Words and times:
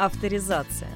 Авторизация. 0.00 0.88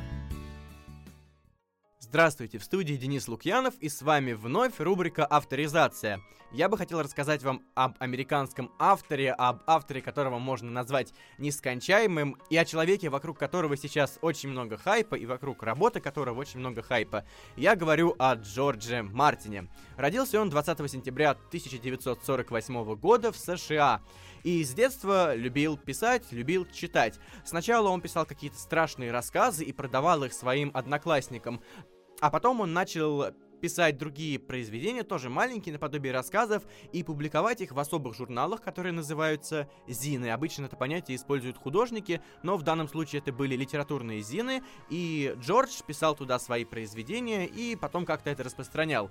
Здравствуйте, 2.14 2.58
в 2.58 2.64
студии 2.64 2.94
Денис 2.94 3.26
Лукьянов 3.26 3.74
и 3.80 3.88
с 3.88 4.00
вами 4.00 4.34
вновь 4.34 4.78
рубрика 4.78 5.26
«Авторизация». 5.26 6.20
Я 6.52 6.68
бы 6.68 6.78
хотел 6.78 7.02
рассказать 7.02 7.42
вам 7.42 7.64
об 7.74 7.96
американском 7.98 8.70
авторе, 8.78 9.32
об 9.32 9.62
авторе, 9.66 10.00
которого 10.00 10.38
можно 10.38 10.70
назвать 10.70 11.12
нескончаемым, 11.38 12.36
и 12.50 12.56
о 12.56 12.64
человеке, 12.64 13.08
вокруг 13.08 13.36
которого 13.36 13.76
сейчас 13.76 14.20
очень 14.22 14.50
много 14.50 14.76
хайпа, 14.76 15.16
и 15.16 15.26
вокруг 15.26 15.64
работы 15.64 15.98
которого 15.98 16.38
очень 16.38 16.60
много 16.60 16.82
хайпа. 16.82 17.24
Я 17.56 17.74
говорю 17.74 18.14
о 18.20 18.36
Джордже 18.36 19.02
Мартине. 19.02 19.68
Родился 19.96 20.40
он 20.40 20.50
20 20.50 20.88
сентября 20.88 21.32
1948 21.32 22.94
года 22.94 23.32
в 23.32 23.36
США. 23.36 24.00
И 24.44 24.62
с 24.62 24.72
детства 24.72 25.34
любил 25.34 25.76
писать, 25.76 26.30
любил 26.30 26.64
читать. 26.66 27.18
Сначала 27.44 27.88
он 27.88 28.00
писал 28.00 28.24
какие-то 28.24 28.58
страшные 28.58 29.10
рассказы 29.10 29.64
и 29.64 29.72
продавал 29.72 30.22
их 30.22 30.32
своим 30.32 30.70
одноклассникам. 30.74 31.60
А 32.20 32.30
потом 32.30 32.60
он 32.60 32.72
начал 32.72 33.34
писать 33.64 33.96
другие 33.96 34.38
произведения, 34.38 35.04
тоже 35.04 35.30
маленькие, 35.30 35.72
наподобие 35.72 36.12
рассказов, 36.12 36.64
и 36.92 37.02
публиковать 37.02 37.62
их 37.62 37.72
в 37.72 37.78
особых 37.78 38.14
журналах, 38.14 38.60
которые 38.60 38.92
называются 38.92 39.70
зины. 39.88 40.32
Обычно 40.32 40.66
это 40.66 40.76
понятие 40.76 41.16
используют 41.16 41.56
художники, 41.56 42.20
но 42.42 42.58
в 42.58 42.62
данном 42.62 42.88
случае 42.88 43.22
это 43.22 43.32
были 43.32 43.56
литературные 43.56 44.20
зины, 44.20 44.62
и 44.90 45.34
Джордж 45.40 45.80
писал 45.86 46.14
туда 46.14 46.38
свои 46.38 46.66
произведения 46.66 47.46
и 47.46 47.74
потом 47.74 48.04
как-то 48.04 48.28
это 48.28 48.42
распространял. 48.44 49.10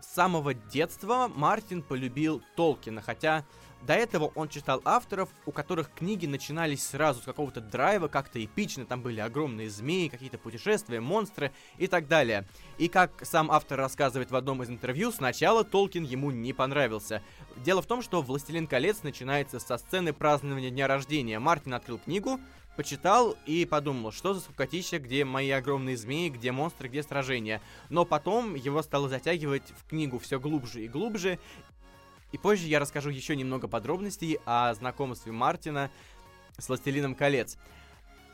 С 0.00 0.14
самого 0.14 0.54
детства 0.54 1.28
Мартин 1.34 1.82
полюбил 1.82 2.40
Толкина, 2.54 3.00
хотя 3.00 3.44
до 3.86 3.94
этого 3.94 4.32
он 4.34 4.48
читал 4.48 4.80
авторов, 4.84 5.28
у 5.44 5.52
которых 5.52 5.90
книги 5.92 6.26
начинались 6.26 6.86
сразу 6.86 7.20
с 7.20 7.24
какого-то 7.24 7.60
драйва, 7.60 8.08
как-то 8.08 8.42
эпично, 8.42 8.86
там 8.86 9.02
были 9.02 9.20
огромные 9.20 9.70
змеи, 9.70 10.08
какие-то 10.08 10.38
путешествия, 10.38 11.00
монстры 11.00 11.52
и 11.78 11.88
так 11.88 12.06
далее. 12.06 12.46
И 12.78 12.88
как 12.88 13.24
сам 13.24 13.50
автор 13.50 13.78
рассказывает 13.78 14.30
в 14.30 14.36
одном 14.36 14.62
из 14.62 14.70
интервью, 14.70 15.10
сначала 15.10 15.64
Толкин 15.64 16.04
ему 16.04 16.30
не 16.30 16.52
понравился. 16.52 17.22
Дело 17.56 17.82
в 17.82 17.86
том, 17.86 18.02
что 18.02 18.22
«Властелин 18.22 18.66
колец» 18.66 19.02
начинается 19.02 19.58
со 19.58 19.78
сцены 19.78 20.12
празднования 20.12 20.70
дня 20.70 20.86
рождения. 20.86 21.38
Мартин 21.40 21.74
открыл 21.74 21.98
книгу, 21.98 22.38
почитал 22.76 23.36
и 23.46 23.64
подумал, 23.64 24.12
что 24.12 24.34
за 24.34 24.40
скукотища, 24.40 24.98
где 24.98 25.24
мои 25.24 25.50
огромные 25.50 25.96
змеи, 25.96 26.28
где 26.28 26.52
монстры, 26.52 26.88
где 26.88 27.02
сражения. 27.02 27.60
Но 27.90 28.04
потом 28.04 28.54
его 28.54 28.82
стало 28.82 29.08
затягивать 29.08 29.72
в 29.76 29.88
книгу 29.88 30.18
все 30.18 30.38
глубже 30.38 30.84
и 30.84 30.88
глубже, 30.88 31.38
и 32.32 32.38
позже 32.38 32.66
я 32.66 32.80
расскажу 32.80 33.10
еще 33.10 33.36
немного 33.36 33.68
подробностей 33.68 34.38
о 34.44 34.74
знакомстве 34.74 35.32
Мартина 35.32 35.90
с 36.58 36.68
«Властелином 36.68 37.14
колец». 37.14 37.58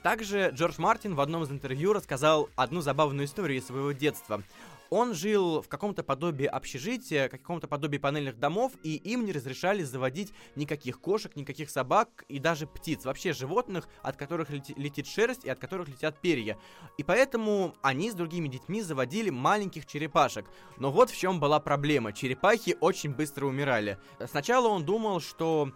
Также 0.03 0.51
Джордж 0.55 0.77
Мартин 0.79 1.17
в 1.17 1.21
одном 1.21 1.43
из 1.43 1.51
интервью 1.51 1.93
рассказал 1.93 2.49
одну 2.55 2.81
забавную 2.81 3.27
историю 3.27 3.59
из 3.59 3.67
своего 3.67 3.93
детства. 3.93 4.43
Он 4.91 5.15
жил 5.15 5.63
в 5.63 5.69
каком-то 5.69 6.03
подобии 6.03 6.47
общежития, 6.47 7.29
каком-то 7.29 7.69
подобии 7.69 7.99
панельных 7.99 8.39
домов, 8.39 8.73
и 8.83 8.97
им 8.97 9.25
не 9.25 9.33
разрешали 9.33 9.83
заводить 9.83 10.33
никаких 10.57 11.01
кошек, 11.01 11.35
никаких 11.37 11.71
собак 11.71 12.25
и 12.29 12.39
даже 12.39 12.67
птиц, 12.67 13.05
вообще 13.05 13.33
животных, 13.33 13.89
от 14.03 14.17
которых 14.17 14.51
лети- 14.51 14.75
летит 14.77 15.07
шерсть 15.07 15.45
и 15.45 15.51
от 15.51 15.59
которых 15.59 15.89
летят 15.89 16.21
перья. 16.21 16.59
И 16.97 17.03
поэтому 17.03 17.75
они 17.83 18.11
с 18.11 18.15
другими 18.15 18.49
детьми 18.49 18.83
заводили 18.83 19.31
маленьких 19.31 19.87
черепашек. 19.87 20.47
Но 20.79 20.91
вот 20.91 21.11
в 21.11 21.17
чем 21.17 21.41
была 21.41 21.61
проблема. 21.61 22.13
Черепахи 22.13 22.77
очень 22.81 23.15
быстро 23.15 23.47
умирали. 23.47 23.99
Сначала 24.27 24.69
он 24.69 24.85
думал, 24.85 25.21
что 25.21 25.73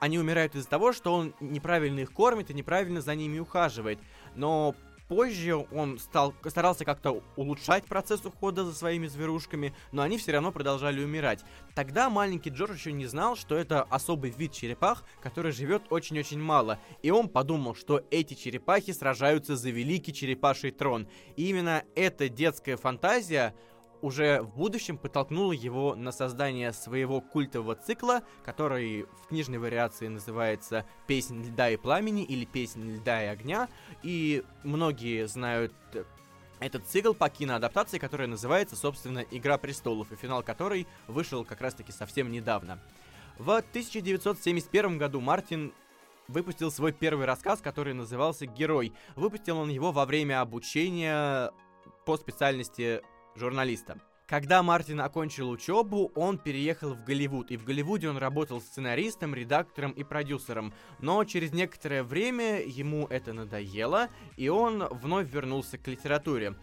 они 0.00 0.18
умирают 0.18 0.54
из-за 0.54 0.68
того, 0.68 0.92
что 0.92 1.14
он 1.14 1.34
неправильно 1.40 2.00
их 2.00 2.12
кормит 2.12 2.50
и 2.50 2.54
неправильно 2.54 3.00
за 3.00 3.14
ними 3.14 3.38
ухаживает. 3.38 3.98
Но 4.34 4.74
позже 5.08 5.56
он 5.72 5.98
стал, 5.98 6.34
старался 6.46 6.84
как-то 6.84 7.22
улучшать 7.36 7.84
процесс 7.84 8.24
ухода 8.24 8.64
за 8.64 8.74
своими 8.74 9.06
зверушками, 9.06 9.74
но 9.90 10.02
они 10.02 10.18
все 10.18 10.32
равно 10.32 10.52
продолжали 10.52 11.02
умирать. 11.02 11.44
Тогда 11.74 12.10
маленький 12.10 12.50
Джордж 12.50 12.74
еще 12.74 12.92
не 12.92 13.06
знал, 13.06 13.36
что 13.36 13.56
это 13.56 13.82
особый 13.82 14.30
вид 14.30 14.52
черепах, 14.52 15.04
который 15.20 15.52
живет 15.52 15.82
очень-очень 15.90 16.40
мало, 16.40 16.78
и 17.02 17.10
он 17.10 17.28
подумал, 17.28 17.74
что 17.74 18.02
эти 18.10 18.34
черепахи 18.34 18.92
сражаются 18.92 19.56
за 19.56 19.70
великий 19.70 20.12
черепаший 20.12 20.70
трон. 20.70 21.08
И 21.36 21.48
именно 21.48 21.84
эта 21.94 22.28
детская 22.28 22.76
фантазия 22.76 23.54
уже 24.02 24.42
в 24.42 24.56
будущем 24.56 24.98
подтолкнуло 24.98 25.52
его 25.52 25.94
на 25.94 26.12
создание 26.12 26.72
своего 26.72 27.20
культового 27.20 27.74
цикла, 27.74 28.22
который 28.44 29.06
в 29.22 29.28
книжной 29.28 29.58
вариации 29.58 30.08
называется 30.08 30.86
«Песнь 31.06 31.42
льда 31.42 31.70
и 31.70 31.76
пламени» 31.76 32.24
или 32.24 32.44
«Песнь 32.44 32.96
льда 32.96 33.24
и 33.24 33.26
огня», 33.26 33.68
и 34.02 34.44
многие 34.64 35.26
знают 35.26 35.72
этот 36.60 36.86
цикл 36.86 37.12
по 37.12 37.28
киноадаптации, 37.28 37.98
которая 37.98 38.28
называется, 38.28 38.76
собственно, 38.76 39.24
«Игра 39.30 39.58
престолов», 39.58 40.10
и 40.12 40.16
финал 40.16 40.42
которой 40.42 40.86
вышел 41.06 41.44
как 41.44 41.60
раз-таки 41.60 41.92
совсем 41.92 42.30
недавно. 42.30 42.80
В 43.38 43.50
1971 43.50 44.98
году 44.98 45.20
Мартин 45.20 45.72
выпустил 46.26 46.70
свой 46.70 46.92
первый 46.92 47.26
рассказ, 47.26 47.60
который 47.60 47.94
назывался 47.94 48.46
«Герой». 48.46 48.92
Выпустил 49.16 49.58
он 49.58 49.70
его 49.70 49.92
во 49.92 50.04
время 50.04 50.40
обучения 50.40 51.52
по 52.04 52.16
специальности 52.16 53.02
журналиста. 53.38 54.00
Когда 54.28 54.62
Мартин 54.62 55.00
окончил 55.00 55.48
учебу, 55.48 56.12
он 56.14 56.36
переехал 56.36 56.92
в 56.92 57.02
Голливуд, 57.02 57.50
и 57.50 57.56
в 57.56 57.64
Голливуде 57.64 58.10
он 58.10 58.18
работал 58.18 58.60
сценаристом, 58.60 59.34
редактором 59.34 59.92
и 59.92 60.04
продюсером. 60.04 60.74
Но 61.00 61.24
через 61.24 61.52
некоторое 61.52 62.02
время 62.02 62.60
ему 62.62 63.06
это 63.06 63.32
надоело, 63.32 64.10
и 64.36 64.50
он 64.50 64.84
вновь 64.90 65.32
вернулся 65.32 65.78
к 65.78 65.88
литературе. 65.88 66.56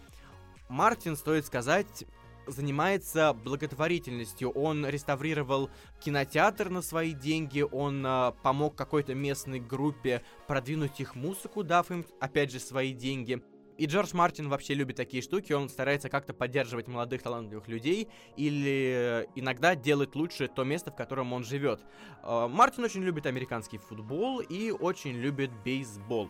Мартин, 0.69 1.15
стоит 1.15 1.47
сказать, 1.47 2.05
занимается 2.45 3.33
благотворительностью. 3.33 4.51
Он 4.51 4.85
реставрировал 4.87 5.71
кинотеатр 5.99 6.69
на 6.69 6.83
свои 6.83 7.13
деньги, 7.13 7.61
он 7.61 8.05
э, 8.05 8.31
помог 8.43 8.75
какой-то 8.75 9.15
местной 9.15 9.59
группе 9.59 10.21
продвинуть 10.47 10.99
их 10.99 11.15
музыку, 11.15 11.63
дав 11.63 11.89
им, 11.89 12.05
опять 12.19 12.51
же, 12.51 12.59
свои 12.59 12.93
деньги. 12.93 13.41
И 13.77 13.87
Джордж 13.87 14.11
Мартин 14.13 14.47
вообще 14.47 14.73
любит 14.73 14.95
такие 14.95 15.21
штуки, 15.21 15.51
он 15.51 15.67
старается 15.67 16.09
как-то 16.09 16.33
поддерживать 16.33 16.87
молодых 16.87 17.21
талантливых 17.21 17.67
людей 17.67 18.07
или 18.37 19.27
иногда 19.35 19.75
делать 19.75 20.15
лучше 20.15 20.47
то 20.47 20.63
место, 20.63 20.91
в 20.91 20.95
котором 20.95 21.33
он 21.33 21.43
живет. 21.43 21.81
А, 22.23 22.47
Мартин 22.47 22.85
очень 22.85 23.03
любит 23.03 23.25
американский 23.25 23.77
футбол 23.77 24.39
и 24.39 24.71
очень 24.71 25.11
любит 25.11 25.51
бейсбол. 25.63 26.29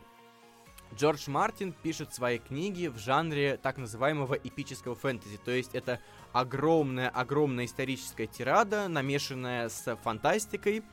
Джордж 0.94 1.30
Мартин 1.30 1.74
пишет 1.74 2.14
свои 2.14 2.40
книги 2.40 2.88
в 2.88 2.98
жанре 2.98 3.58
так 3.62 3.78
называемого 3.78 4.36
эпического 4.36 4.96
фэнтези, 4.96 5.38
то 5.44 5.52
есть 5.52 5.76
это 5.76 6.00
огромная-огромная 6.32 7.66
историческая 7.66 8.28
тирада, 8.28 8.88
намешанная 8.88 9.70
с 9.70 9.96
фантастикой, 10.04 10.84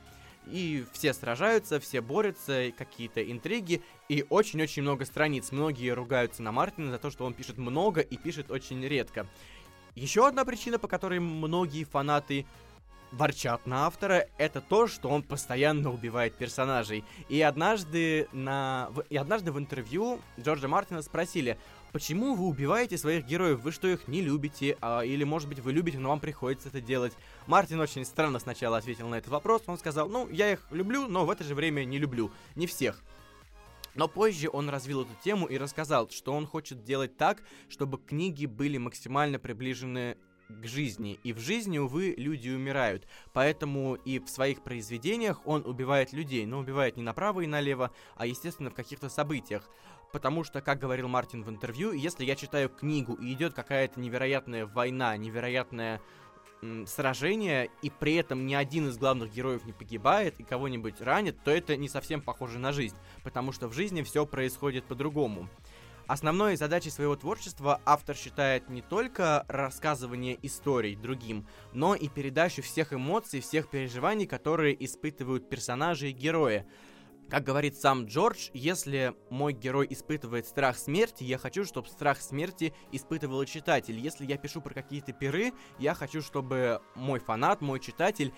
и 0.47 0.85
все 0.93 1.13
сражаются, 1.13 1.79
все 1.79 2.01
борются, 2.01 2.71
какие-то 2.77 3.23
интриги, 3.23 3.81
и 4.09 4.25
очень-очень 4.29 4.81
много 4.81 5.05
страниц. 5.05 5.51
Многие 5.51 5.91
ругаются 5.93 6.43
на 6.43 6.51
Мартина 6.51 6.91
за 6.91 6.99
то, 6.99 7.09
что 7.09 7.25
он 7.25 7.33
пишет 7.33 7.57
много 7.57 8.01
и 8.01 8.17
пишет 8.17 8.51
очень 8.51 8.85
редко. 8.85 9.27
Еще 9.95 10.27
одна 10.27 10.43
причина, 10.45 10.79
по 10.79 10.87
которой 10.87 11.19
многие 11.19 11.83
фанаты 11.83 12.45
ворчат 13.11 13.67
на 13.67 13.85
автора, 13.85 14.27
это 14.37 14.59
то, 14.59 14.87
что 14.87 15.09
он 15.09 15.21
постоянно 15.21 15.91
убивает 15.91 16.35
персонажей. 16.35 17.03
И 17.29 17.41
однажды, 17.41 18.27
на... 18.31 18.89
и 19.09 19.17
однажды 19.17 19.51
в 19.51 19.59
интервью 19.59 20.19
Джорджа 20.39 20.67
Мартина 20.67 21.01
спросили, 21.03 21.57
Почему 21.93 22.33
вы 22.33 22.47
убиваете 22.47 22.97
своих 22.97 23.27
героев? 23.27 23.59
Вы 23.59 23.71
что, 23.71 23.87
их 23.87 24.07
не 24.07 24.21
любите? 24.21 24.75
А, 24.81 25.01
или, 25.01 25.23
может 25.23 25.47
быть, 25.47 25.59
вы 25.59 25.73
любите, 25.73 25.99
но 25.99 26.09
вам 26.09 26.19
приходится 26.19 26.69
это 26.69 26.81
делать? 26.81 27.13
Мартин 27.45 27.79
очень 27.79 28.03
странно 28.03 28.39
сначала 28.39 28.77
ответил 28.77 29.07
на 29.07 29.15
этот 29.15 29.29
вопрос. 29.29 29.61
Он 29.67 29.77
сказал, 29.77 30.09
ну, 30.09 30.27
я 30.29 30.51
их 30.53 30.65
люблю, 30.71 31.07
но 31.07 31.23
в 31.23 31.29
это 31.29 31.43
же 31.43 31.53
время 31.53 31.83
не 31.83 31.99
люблю. 31.99 32.31
Не 32.55 32.65
всех. 32.65 32.99
Но 33.93 34.07
позже 34.07 34.49
он 34.51 34.69
развил 34.69 35.03
эту 35.03 35.11
тему 35.23 35.45
и 35.45 35.55
рассказал, 35.59 36.09
что 36.09 36.33
он 36.33 36.47
хочет 36.47 36.83
делать 36.83 37.15
так, 37.15 37.43
чтобы 37.69 37.99
книги 37.99 38.47
были 38.47 38.79
максимально 38.79 39.37
приближены 39.37 40.17
к 40.49 40.65
жизни. 40.65 41.19
И 41.23 41.31
в 41.31 41.37
жизни, 41.37 41.77
увы, 41.77 42.15
люди 42.17 42.49
умирают. 42.49 43.07
Поэтому 43.33 43.95
и 43.95 44.17
в 44.17 44.29
своих 44.29 44.63
произведениях 44.63 45.45
он 45.45 45.63
убивает 45.63 46.11
людей. 46.11 46.47
Но 46.47 46.57
убивает 46.57 46.97
не 46.97 47.03
направо 47.03 47.41
и 47.41 47.47
налево, 47.47 47.91
а, 48.15 48.25
естественно, 48.25 48.71
в 48.71 48.73
каких-то 48.73 49.09
событиях 49.09 49.69
потому 50.13 50.43
что, 50.43 50.61
как 50.61 50.79
говорил 50.79 51.09
Мартин 51.09 51.43
в 51.43 51.49
интервью, 51.49 51.91
если 51.91 52.23
я 52.23 52.35
читаю 52.35 52.69
книгу 52.69 53.15
и 53.15 53.33
идет 53.33 53.53
какая-то 53.53 53.99
невероятная 53.99 54.67
война, 54.67 55.17
невероятное 55.17 55.99
сражение, 56.85 57.69
и 57.81 57.89
при 57.89 58.15
этом 58.15 58.45
ни 58.45 58.53
один 58.53 58.87
из 58.87 58.97
главных 58.97 59.33
героев 59.33 59.65
не 59.65 59.73
погибает 59.73 60.39
и 60.39 60.43
кого-нибудь 60.43 61.01
ранит, 61.01 61.43
то 61.43 61.51
это 61.51 61.75
не 61.75 61.89
совсем 61.89 62.21
похоже 62.21 62.59
на 62.59 62.71
жизнь, 62.71 62.95
потому 63.23 63.51
что 63.51 63.67
в 63.67 63.73
жизни 63.73 64.03
все 64.03 64.25
происходит 64.25 64.85
по-другому. 64.85 65.49
Основной 66.05 66.57
задачей 66.57 66.91
своего 66.91 67.15
творчества 67.15 67.81
автор 67.85 68.15
считает 68.15 68.69
не 68.69 68.81
только 68.81 69.45
рассказывание 69.47 70.37
историй 70.45 70.95
другим, 70.95 71.47
но 71.73 71.95
и 71.95 72.07
передачу 72.07 72.61
всех 72.61 72.93
эмоций, 72.93 73.41
всех 73.41 73.69
переживаний, 73.69 74.27
которые 74.27 74.85
испытывают 74.85 75.49
персонажи 75.49 76.09
и 76.09 76.13
герои. 76.13 76.65
Как 77.29 77.43
говорит 77.43 77.75
сам 77.75 78.05
Джордж, 78.05 78.49
если 78.53 79.15
мой 79.29 79.53
герой 79.53 79.87
испытывает 79.89 80.45
страх 80.45 80.77
смерти, 80.77 81.23
я 81.23 81.37
хочу, 81.37 81.65
чтобы 81.65 81.87
страх 81.87 82.21
смерти 82.21 82.73
испытывал 82.91 83.41
и 83.41 83.47
читатель. 83.47 83.99
Если 83.99 84.25
я 84.25 84.37
пишу 84.37 84.61
про 84.61 84.73
какие-то 84.73 85.13
пиры, 85.13 85.51
я 85.79 85.95
хочу, 85.95 86.21
чтобы 86.21 86.81
мой 86.95 87.19
фанат, 87.19 87.61
мой 87.61 87.79
читатель 87.79 88.33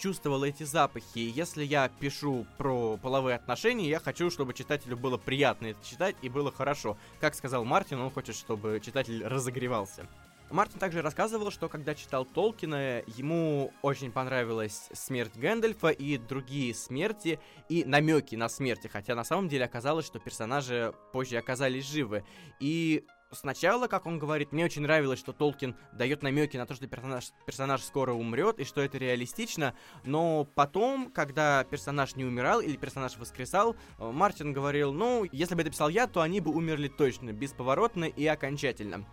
чувствовал 0.00 0.42
эти 0.44 0.62
запахи. 0.62 1.18
Если 1.18 1.62
я 1.62 1.88
пишу 1.88 2.46
про 2.56 2.96
половые 2.96 3.36
отношения, 3.36 3.88
я 3.88 4.00
хочу, 4.00 4.30
чтобы 4.30 4.54
читателю 4.54 4.96
было 4.96 5.18
приятно 5.18 5.66
это 5.66 5.84
читать 5.84 6.16
и 6.22 6.30
было 6.30 6.50
хорошо. 6.50 6.96
Как 7.20 7.34
сказал 7.34 7.64
Мартин, 7.64 8.00
он 8.00 8.10
хочет, 8.10 8.34
чтобы 8.34 8.80
читатель 8.82 9.22
разогревался. 9.24 10.06
Мартин 10.50 10.80
также 10.80 11.00
рассказывал, 11.00 11.50
что 11.50 11.68
когда 11.68 11.94
читал 11.94 12.24
Толкина, 12.24 13.02
ему 13.06 13.72
очень 13.82 14.10
понравилась 14.10 14.88
смерть 14.92 15.36
Гэндальфа 15.36 15.90
и 15.90 16.18
другие 16.18 16.74
смерти 16.74 17.38
и 17.68 17.84
намеки 17.84 18.34
на 18.34 18.48
смерти, 18.48 18.88
хотя 18.88 19.14
на 19.14 19.22
самом 19.22 19.48
деле 19.48 19.64
оказалось, 19.64 20.06
что 20.06 20.18
персонажи 20.18 20.92
позже 21.12 21.36
оказались 21.36 21.88
живы. 21.88 22.24
И 22.58 23.06
сначала, 23.30 23.86
как 23.86 24.06
он 24.06 24.18
говорит, 24.18 24.50
мне 24.50 24.64
очень 24.64 24.82
нравилось, 24.82 25.20
что 25.20 25.32
Толкин 25.32 25.76
дает 25.92 26.24
намеки 26.24 26.56
на 26.56 26.66
то, 26.66 26.74
что 26.74 26.88
персонаж, 26.88 27.30
персонаж 27.46 27.82
скоро 27.82 28.12
умрет 28.12 28.58
и 28.58 28.64
что 28.64 28.80
это 28.80 28.98
реалистично, 28.98 29.76
но 30.04 30.44
потом, 30.56 31.12
когда 31.12 31.62
персонаж 31.62 32.16
не 32.16 32.24
умирал 32.24 32.60
или 32.60 32.76
персонаж 32.76 33.16
воскресал, 33.18 33.76
Мартин 33.98 34.52
говорил, 34.52 34.92
ну, 34.92 35.24
если 35.30 35.54
бы 35.54 35.62
это 35.62 35.70
писал 35.70 35.90
я, 35.90 36.08
то 36.08 36.22
они 36.22 36.40
бы 36.40 36.50
умерли 36.50 36.88
точно, 36.88 37.32
бесповоротно 37.32 38.06
и 38.06 38.26
окончательно. 38.26 39.06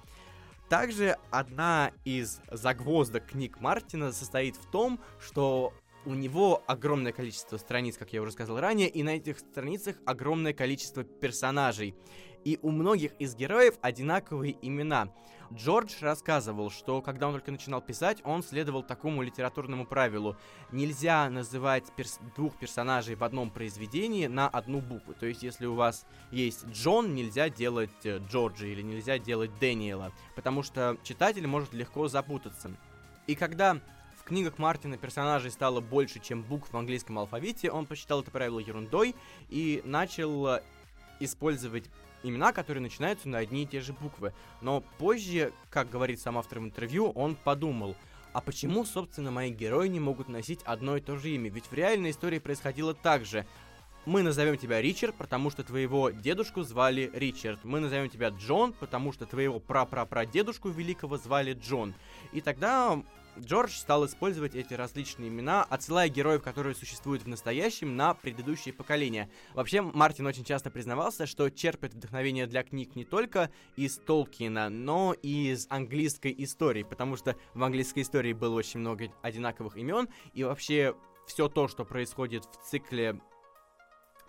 Также 0.69 1.17
одна 1.31 1.91
из 2.03 2.41
загвоздок 2.51 3.27
книг 3.27 3.61
Мартина 3.61 4.11
состоит 4.11 4.57
в 4.57 4.69
том, 4.69 4.99
что 5.19 5.73
у 6.05 6.13
него 6.13 6.63
огромное 6.67 7.11
количество 7.11 7.57
страниц, 7.57 7.97
как 7.97 8.13
я 8.13 8.21
уже 8.21 8.31
сказал 8.31 8.59
ранее, 8.59 8.89
и 8.89 9.03
на 9.03 9.17
этих 9.17 9.39
страницах 9.39 9.95
огромное 10.05 10.53
количество 10.53 11.03
персонажей. 11.03 11.95
И 12.47 12.59
у 12.61 12.71
многих 12.71 13.11
из 13.19 13.35
героев 13.35 13.75
одинаковые 13.81 14.55
имена. 14.61 15.09
Джордж 15.53 15.91
рассказывал, 15.99 16.71
что 16.71 17.01
когда 17.01 17.27
он 17.27 17.33
только 17.33 17.51
начинал 17.51 17.81
писать, 17.81 18.21
он 18.23 18.41
следовал 18.41 18.83
такому 18.83 19.21
литературному 19.21 19.85
правилу. 19.85 20.37
Нельзя 20.71 21.29
называть 21.29 21.83
перс 21.97 22.19
двух 22.37 22.55
персонажей 22.55 23.15
в 23.15 23.23
одном 23.25 23.49
произведении 23.49 24.27
на 24.27 24.47
одну 24.47 24.79
букву. 24.79 25.13
То 25.13 25.25
есть, 25.25 25.43
если 25.43 25.65
у 25.65 25.75
вас 25.75 26.05
есть 26.31 26.65
Джон, 26.67 27.13
нельзя 27.15 27.49
делать 27.49 28.05
э, 28.05 28.19
Джорджа 28.29 28.65
или 28.65 28.81
нельзя 28.81 29.19
делать 29.19 29.51
Дэниела, 29.59 30.13
потому 30.33 30.63
что 30.63 30.95
читатель 31.03 31.47
может 31.47 31.73
легко 31.73 32.07
запутаться. 32.07 32.71
И 33.25 33.35
когда 33.35 33.81
в 34.15 34.23
книгах 34.23 34.57
Мартина 34.57 34.95
персонажей 34.95 35.51
стало 35.51 35.81
больше, 35.81 36.21
чем 36.21 36.43
букв 36.43 36.71
в 36.71 36.77
английском 36.77 37.19
алфавите, 37.19 37.71
он 37.71 37.85
посчитал 37.85 38.21
это 38.21 38.31
правило 38.31 38.59
ерундой 38.59 39.15
и 39.49 39.81
начал 39.83 40.47
э, 40.47 40.63
использовать 41.19 41.89
имена, 42.29 42.53
которые 42.53 42.81
начинаются 42.81 43.29
на 43.29 43.39
одни 43.39 43.63
и 43.63 43.67
те 43.67 43.81
же 43.81 43.93
буквы. 43.93 44.33
Но 44.61 44.81
позже, 44.97 45.53
как 45.69 45.89
говорит 45.89 46.19
сам 46.19 46.37
автор 46.37 46.59
в 46.59 46.63
интервью, 46.63 47.09
он 47.11 47.35
подумал, 47.35 47.95
а 48.33 48.41
почему, 48.41 48.85
собственно, 48.85 49.31
мои 49.31 49.51
герои 49.51 49.87
не 49.87 49.99
могут 49.99 50.29
носить 50.29 50.61
одно 50.63 50.97
и 50.97 51.01
то 51.01 51.17
же 51.17 51.29
имя? 51.29 51.49
Ведь 51.49 51.65
в 51.65 51.73
реальной 51.73 52.11
истории 52.11 52.39
происходило 52.39 52.93
так 52.93 53.25
же. 53.25 53.45
Мы 54.05 54.21
назовем 54.21 54.57
тебя 54.57 54.81
Ричард, 54.81 55.15
потому 55.15 55.49
что 55.49 55.63
твоего 55.63 56.11
дедушку 56.11 56.63
звали 56.63 57.11
Ричард. 57.13 57.65
Мы 57.65 57.79
назовем 57.79 58.09
тебя 58.09 58.29
Джон, 58.29 58.73
потому 58.73 59.11
что 59.11 59.25
твоего 59.25 59.59
прапрапрадедушку 59.59 60.69
великого 60.69 61.17
звали 61.17 61.53
Джон. 61.53 61.93
И 62.31 62.39
тогда 62.39 63.01
Джордж 63.39 63.71
стал 63.71 64.05
использовать 64.05 64.55
эти 64.55 64.73
различные 64.73 65.29
имена, 65.29 65.63
отсылая 65.63 66.09
героев, 66.09 66.41
которые 66.41 66.75
существуют 66.75 67.23
в 67.23 67.27
настоящем, 67.27 67.95
на 67.95 68.13
предыдущие 68.13 68.73
поколения. 68.73 69.29
Вообще, 69.53 69.81
Мартин 69.81 70.25
очень 70.25 70.43
часто 70.43 70.69
признавался, 70.69 71.25
что 71.25 71.49
черпает 71.49 71.93
вдохновение 71.93 72.47
для 72.47 72.63
книг 72.63 72.95
не 72.95 73.05
только 73.05 73.51
из 73.75 73.97
Толкина, 73.97 74.69
но 74.69 75.13
и 75.13 75.51
из 75.51 75.67
английской 75.69 76.33
истории, 76.37 76.83
потому 76.83 77.17
что 77.17 77.35
в 77.53 77.63
английской 77.63 78.01
истории 78.01 78.33
было 78.33 78.55
очень 78.55 78.79
много 78.79 79.11
одинаковых 79.21 79.77
имен, 79.77 80.09
и 80.33 80.43
вообще 80.43 80.95
все 81.27 81.49
то, 81.49 81.67
что 81.67 81.85
происходит 81.85 82.45
в 82.45 82.69
цикле 82.69 83.19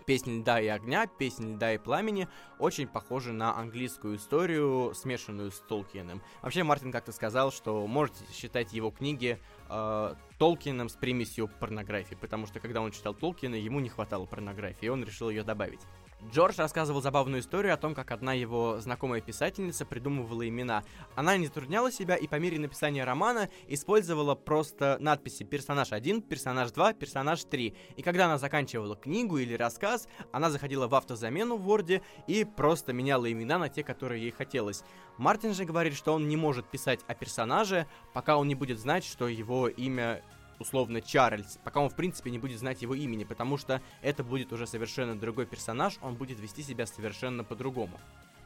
Песни 0.08 0.38
льда 0.38 0.58
и 0.58 0.68
огня, 0.68 1.06
песни 1.06 1.52
льда 1.52 1.74
и 1.74 1.76
пламени 1.76 2.28
очень 2.58 2.88
похожи 2.88 3.30
на 3.30 3.54
английскую 3.54 4.16
историю, 4.16 4.94
смешанную 4.94 5.50
с 5.50 5.60
Толкиеном. 5.68 6.22
Вообще, 6.40 6.62
Мартин 6.62 6.92
как-то 6.92 7.12
сказал, 7.12 7.52
что 7.52 7.86
можете 7.86 8.24
считать 8.32 8.72
его 8.72 8.90
книги 8.90 9.38
э, 9.68 10.14
Толкином 10.38 10.88
с 10.88 10.94
примесью 10.94 11.50
порнографии, 11.60 12.14
потому 12.14 12.46
что 12.46 12.58
когда 12.58 12.80
он 12.80 12.90
читал 12.90 13.12
Толкина, 13.12 13.56
ему 13.56 13.80
не 13.80 13.90
хватало 13.90 14.24
порнографии, 14.24 14.86
и 14.86 14.88
он 14.88 15.04
решил 15.04 15.28
ее 15.28 15.42
добавить. 15.42 15.80
Джордж 16.26 16.56
рассказывал 16.58 17.00
забавную 17.00 17.40
историю 17.40 17.72
о 17.72 17.76
том, 17.76 17.94
как 17.94 18.10
одна 18.10 18.32
его 18.32 18.80
знакомая 18.80 19.20
писательница 19.20 19.86
придумывала 19.86 20.46
имена. 20.48 20.82
Она 21.14 21.36
не 21.36 21.46
затрудняла 21.46 21.92
себя 21.92 22.16
и 22.16 22.26
по 22.26 22.34
мере 22.36 22.58
написания 22.58 23.04
романа 23.04 23.48
использовала 23.68 24.34
просто 24.34 24.98
надписи 25.00 25.44
«персонаж 25.44 25.92
1», 25.92 26.22
«персонаж 26.22 26.70
2», 26.70 26.94
«персонаж 26.94 27.44
3». 27.44 27.76
И 27.96 28.02
когда 28.02 28.26
она 28.26 28.36
заканчивала 28.36 28.96
книгу 28.96 29.38
или 29.38 29.54
рассказ, 29.54 30.08
она 30.32 30.50
заходила 30.50 30.88
в 30.88 30.94
автозамену 30.96 31.56
в 31.56 31.70
Word 31.70 32.02
и 32.26 32.44
просто 32.44 32.92
меняла 32.92 33.30
имена 33.30 33.58
на 33.58 33.68
те, 33.68 33.84
которые 33.84 34.22
ей 34.22 34.32
хотелось. 34.32 34.82
Мартин 35.18 35.54
же 35.54 35.64
говорит, 35.64 35.96
что 35.96 36.14
он 36.14 36.28
не 36.28 36.36
может 36.36 36.68
писать 36.68 37.00
о 37.06 37.14
персонаже, 37.14 37.86
пока 38.12 38.36
он 38.36 38.48
не 38.48 38.54
будет 38.56 38.80
знать, 38.80 39.04
что 39.04 39.28
его 39.28 39.68
имя 39.68 40.22
условно 40.58 41.00
Чарльз, 41.00 41.58
пока 41.64 41.80
он 41.80 41.90
в 41.90 41.96
принципе 41.96 42.30
не 42.30 42.38
будет 42.38 42.58
знать 42.58 42.82
его 42.82 42.94
имени, 42.94 43.24
потому 43.24 43.56
что 43.56 43.80
это 44.02 44.24
будет 44.24 44.52
уже 44.52 44.66
совершенно 44.66 45.18
другой 45.18 45.46
персонаж, 45.46 45.98
он 46.02 46.14
будет 46.14 46.40
вести 46.40 46.62
себя 46.62 46.86
совершенно 46.86 47.44
по-другому. 47.44 47.98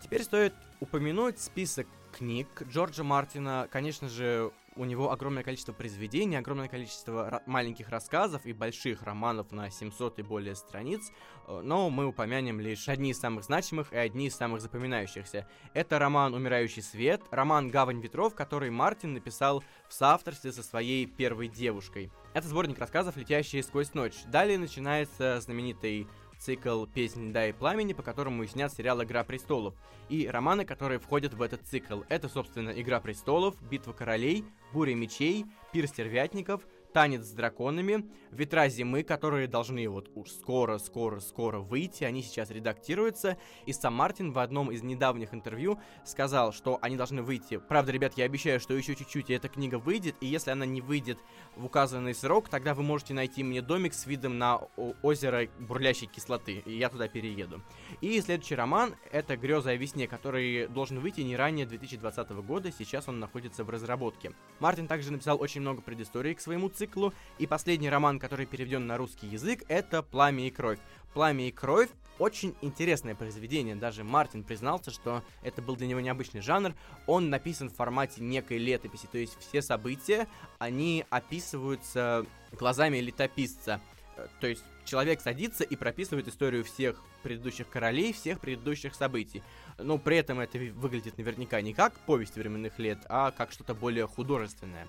Теперь 0.03 0.25
стоит 0.25 0.53
упомянуть 0.81 1.38
список 1.38 1.87
книг 2.12 2.49
Джорджа 2.69 3.05
Мартина. 3.05 3.69
Конечно 3.70 4.09
же, 4.09 4.50
у 4.77 4.85
него 4.85 5.11
огромное 5.11 5.43
количество 5.43 5.73
произведений, 5.73 6.37
огромное 6.37 6.69
количество 6.69 7.43
маленьких 7.47 7.89
рассказов 7.89 8.47
и 8.47 8.53
больших 8.53 9.03
романов 9.03 9.53
на 9.53 9.71
700 9.71 10.21
и 10.21 10.23
более 10.23 10.55
страниц, 10.55 11.11
э, 11.47 11.61
но 11.63 11.91
мы 11.91 12.07
упомянем 12.07 12.61
лишь 12.61 12.89
одни 12.89 13.11
из 13.11 13.21
самых 13.21 13.45
значимых 13.45 13.93
и 13.93 13.97
одни 13.97 14.27
из 14.27 14.37
самых 14.37 14.61
запоминающихся. 14.61 15.47
Это 15.75 15.99
роман 15.99 16.35
«Умирающий 16.35 16.83
свет», 16.83 17.23
роман 17.31 17.71
«Гавань 17.71 18.01
ветров», 18.01 18.35
который 18.35 18.71
Мартин 18.71 19.15
написал 19.15 19.63
в 19.89 19.93
соавторстве 19.93 20.53
со 20.53 20.63
своей 20.63 21.07
первой 21.07 21.49
девушкой. 21.49 22.11
Это 22.35 22.49
сборник 22.49 22.79
рассказов, 22.79 23.17
летящие 23.17 23.63
сквозь 23.63 23.95
ночь. 23.95 24.25
Далее 24.27 24.59
начинается 24.59 25.41
знаменитый 25.41 26.09
цикл 26.44 26.87
«Песнь 26.87 27.31
льда 27.31 27.49
и 27.49 27.53
пламени», 27.53 27.93
по 27.93 28.03
которому 28.03 28.44
снят 28.47 28.73
сериал 28.73 29.03
«Игра 29.03 29.23
престолов», 29.25 29.75
и 30.09 30.26
романы, 30.26 30.64
которые 30.64 30.99
входят 30.99 31.35
в 31.35 31.43
этот 31.43 31.62
цикл. 31.62 32.02
Это, 32.09 32.28
собственно, 32.28 32.71
«Игра 32.71 33.00
престолов», 33.00 33.55
«Битва 33.62 33.93
королей», 33.93 34.45
«Буря 34.73 34.95
мечей», 34.95 35.47
«Пир 35.73 35.87
стервятников», 35.87 36.62
танец 36.92 37.25
с 37.25 37.32
драконами, 37.32 38.08
ветра 38.30 38.68
зимы, 38.68 39.02
которые 39.02 39.49
должны 39.49 39.88
вот 39.88 40.11
уж 40.14 40.30
скоро, 40.30 40.78
скоро, 40.78 41.20
скоро 41.20 41.58
выйти, 41.58 42.04
они 42.04 42.22
сейчас 42.22 42.50
редактируются, 42.50 43.37
и 43.66 43.72
сам 43.72 43.94
Мартин 43.94 44.32
в 44.32 44.38
одном 44.38 44.70
из 44.70 44.82
недавних 44.82 45.34
интервью 45.34 45.78
сказал, 46.04 46.52
что 46.52 46.78
они 46.82 46.96
должны 46.96 47.22
выйти. 47.22 47.56
Правда, 47.56 47.92
ребят, 47.92 48.14
я 48.16 48.25
обещаю, 48.25 48.61
что 48.61 48.75
еще 48.75 48.94
чуть-чуть 48.94 49.30
и 49.30 49.34
эта 49.34 49.49
книга 49.49 49.76
выйдет, 49.76 50.16
и 50.20 50.26
если 50.26 50.50
она 50.50 50.66
не 50.66 50.80
выйдет 50.80 51.18
в 51.56 51.64
указанный 51.64 52.14
срок, 52.14 52.49
тогда 52.49 52.75
вы 52.75 52.82
можете 52.82 53.14
найти 53.14 53.42
мне 53.42 53.62
домик 53.62 53.94
с 53.94 54.06
видом 54.06 54.38
на 54.38 54.58
озеро 55.02 55.49
бурлящей 55.58 56.06
кислоты, 56.06 56.62
и 56.64 56.76
я 56.76 56.88
туда 56.88 57.08
перееду. 57.08 57.62
И 58.00 58.20
следующий 58.20 58.54
роман— 58.54 58.94
это 59.12 59.37
«Греза 59.37 59.70
о 59.70 59.76
весне», 59.76 60.06
который 60.06 60.68
должен 60.68 61.00
выйти 61.00 61.20
не 61.20 61.37
ранее 61.37 61.66
2020 61.66 62.30
года, 62.30 62.70
сейчас 62.70 63.08
он 63.08 63.20
находится 63.20 63.64
в 63.64 63.70
разработке. 63.70 64.32
Мартин 64.61 64.87
также 64.87 65.12
написал 65.12 65.40
очень 65.40 65.61
много 65.61 65.82
предысторий 65.82 66.34
к 66.34 66.40
своему 66.40 66.68
циклу, 66.68 66.82
циклу. 66.83 67.12
И 67.39 67.47
последний 67.47 67.91
роман, 67.91 68.19
который 68.19 68.47
переведен 68.47 68.87
на 68.87 68.97
русский 68.97 69.27
язык, 69.27 69.62
это 69.69 70.03
«Пламя 70.03 70.47
и 70.47 70.51
кровь». 70.51 70.79
«Пламя 71.15 71.49
и 71.49 71.51
кровь» 71.51 71.89
очень 72.19 72.55
интересное 72.61 73.15
произведение. 73.15 73.75
Даже 73.75 74.05
Мартин 74.05 74.45
признался, 74.45 74.91
что 74.91 75.23
это 75.43 75.62
был 75.62 75.77
для 75.77 75.87
него 75.87 76.01
необычный 76.01 76.41
жанр. 76.41 76.75
Он 77.07 77.31
написан 77.31 77.69
в 77.69 77.75
формате 77.75 78.23
некой 78.23 78.59
летописи, 78.59 79.09
то 79.11 79.19
есть 79.19 79.37
все 79.41 79.62
события, 79.62 80.29
они 80.59 81.05
описываются 81.11 82.27
глазами 82.53 82.99
летописца. 82.99 83.81
Э, 84.17 84.29
то 84.41 84.47
есть 84.47 84.62
человек 84.85 85.21
садится 85.21 85.65
и 85.65 85.75
прописывает 85.75 86.29
историю 86.29 86.65
всех 86.65 87.03
предыдущих 87.23 87.69
королей, 87.69 88.12
всех 88.12 88.41
предыдущих 88.41 88.95
событий. 88.95 89.43
Но 89.79 89.99
при 89.99 90.17
этом 90.17 90.41
это 90.41 90.59
выглядит 90.59 91.19
наверняка 91.19 91.61
не 91.61 91.75
как 91.75 91.93
повесть 92.01 92.37
временных 92.37 92.79
лет, 92.79 92.99
а 93.09 93.31
как 93.31 93.53
что-то 93.53 93.75
более 93.75 94.07
художественное. 94.07 94.87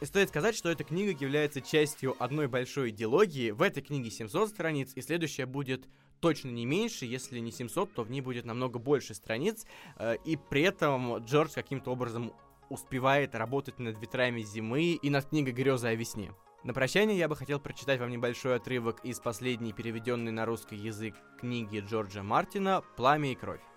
И 0.00 0.06
стоит 0.06 0.30
сказать, 0.30 0.56
что 0.56 0.70
эта 0.70 0.82
книга 0.82 1.10
является 1.10 1.60
частью 1.60 2.16
одной 2.18 2.48
большой 2.48 2.88
идеологии. 2.88 3.50
В 3.50 3.60
этой 3.60 3.82
книге 3.82 4.10
700 4.10 4.48
страниц, 4.48 4.92
и 4.94 5.02
следующая 5.02 5.44
будет 5.44 5.86
точно 6.20 6.48
не 6.48 6.64
меньше, 6.64 7.04
если 7.04 7.38
не 7.38 7.52
700, 7.52 7.92
то 7.92 8.02
в 8.02 8.10
ней 8.10 8.22
будет 8.22 8.46
намного 8.46 8.78
больше 8.78 9.14
страниц, 9.14 9.66
э, 9.96 10.16
и 10.24 10.36
при 10.36 10.62
этом 10.62 11.18
Джордж 11.18 11.50
каким-то 11.54 11.90
образом 11.90 12.32
успевает 12.70 13.34
работать 13.34 13.78
над 13.78 14.00
ветрами 14.00 14.42
зимы 14.42 14.92
и 14.92 15.10
над 15.10 15.26
книгой 15.26 15.52
«Грезы 15.52 15.88
о 15.88 15.94
весне». 15.94 16.32
На 16.62 16.72
прощание 16.72 17.18
я 17.18 17.28
бы 17.28 17.36
хотел 17.36 17.58
прочитать 17.58 18.00
вам 18.00 18.10
небольшой 18.10 18.56
отрывок 18.56 19.04
из 19.04 19.18
последней 19.18 19.72
переведенной 19.72 20.30
на 20.30 20.46
русский 20.46 20.76
язык 20.76 21.14
книги 21.38 21.80
Джорджа 21.80 22.22
Мартина 22.22 22.82
«Пламя 22.96 23.32
и 23.32 23.34
кровь». 23.34 23.69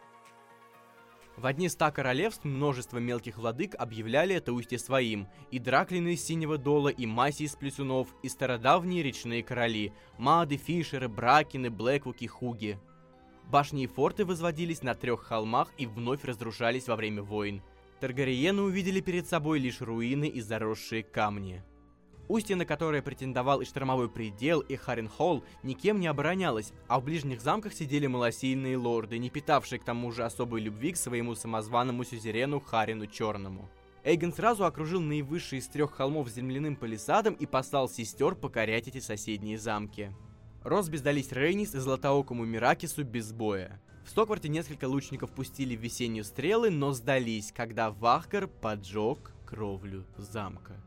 В 1.35 1.47
одни 1.47 1.67
ста 1.67 1.91
королевств 1.91 2.45
множество 2.45 2.99
мелких 2.99 3.37
владык 3.37 3.75
объявляли 3.75 4.35
это 4.35 4.53
устье 4.53 4.77
своим, 4.77 5.27
и 5.49 5.57
Драклины 5.57 6.13
из 6.13 6.23
Синего 6.23 6.57
Дола, 6.57 6.89
и 6.89 7.05
Маси 7.05 7.43
из 7.43 7.55
Плесунов, 7.55 8.07
и 8.21 8.29
стародавние 8.29 9.01
речные 9.01 9.41
короли, 9.41 9.93
Мады, 10.17 10.57
Фишеры, 10.57 11.09
Бракины, 11.09 11.71
Блэквуки, 11.71 12.25
Хуги. 12.25 12.77
Башни 13.49 13.83
и 13.83 13.87
форты 13.87 14.25
возводились 14.25 14.83
на 14.83 14.93
трех 14.93 15.23
холмах 15.23 15.71
и 15.77 15.85
вновь 15.85 16.23
разрушались 16.23 16.87
во 16.87 16.95
время 16.95 17.23
войн. 17.23 17.61
Таргариены 17.99 18.61
увидели 18.61 19.01
перед 19.01 19.27
собой 19.27 19.59
лишь 19.59 19.81
руины 19.81 20.27
и 20.27 20.39
заросшие 20.39 21.03
камни. 21.03 21.63
Устье, 22.29 22.55
на 22.55 22.65
которое 22.65 23.01
претендовал 23.01 23.61
и 23.61 23.65
штормовой 23.65 24.09
предел, 24.09 24.61
и 24.61 24.75
Харенхолл, 24.75 25.43
никем 25.61 25.99
не 25.99 26.07
оборонялось, 26.07 26.71
а 26.87 26.99
в 26.99 27.03
ближних 27.03 27.41
замках 27.41 27.73
сидели 27.73 28.07
малосильные 28.07 28.77
лорды, 28.77 29.17
не 29.17 29.29
питавшие 29.29 29.79
к 29.79 29.83
тому 29.83 30.11
же 30.11 30.23
особой 30.23 30.61
любви 30.61 30.93
к 30.93 30.97
своему 30.97 31.35
самозваному 31.35 32.05
сюзерену 32.05 32.61
Харину 32.61 33.07
Черному. 33.07 33.69
Эйген 34.05 34.33
сразу 34.33 34.65
окружил 34.65 35.01
наивысший 35.01 35.59
из 35.59 35.67
трех 35.67 35.91
холмов 35.91 36.29
земляным 36.29 36.75
палисадом 36.75 37.33
и 37.33 37.45
послал 37.45 37.89
сестер 37.89 38.35
покорять 38.35 38.87
эти 38.87 38.99
соседние 38.99 39.57
замки. 39.57 40.13
Росби 40.63 40.97
сдались 40.97 41.31
Рейнис 41.31 41.75
и 41.75 41.79
Златоокому 41.79 42.45
Миракису 42.45 43.03
без 43.03 43.33
боя. 43.33 43.81
В 44.05 44.09
Стокварте 44.09 44.49
несколько 44.49 44.85
лучников 44.85 45.31
пустили 45.31 45.75
в 45.75 45.81
весеннюю 45.81 46.25
стрелы, 46.25 46.69
но 46.69 46.91
сдались, 46.93 47.53
когда 47.53 47.91
Вахгар 47.91 48.47
поджег 48.47 49.33
кровлю 49.45 50.05
замка. 50.17 50.81